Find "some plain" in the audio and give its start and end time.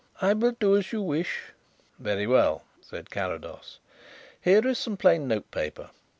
4.79-5.27